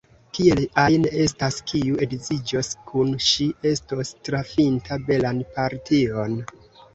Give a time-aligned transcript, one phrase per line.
[0.35, 6.41] Kiel ajn estas, kiu edziĝos kun ŝi, estos trafinta belan partion.